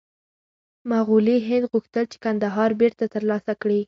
[0.91, 3.79] مغولي هند غوښتل چې کندهار بېرته ترلاسه کړي.